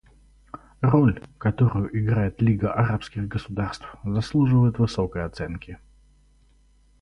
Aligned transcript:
Роль, 0.81 1.21
которую 1.37 1.95
играет 1.95 2.41
Лига 2.41 2.73
арабских 2.73 3.27
государств, 3.27 3.85
заслуживает 4.03 4.79
высокой 4.79 5.23
оценки. 5.25 5.77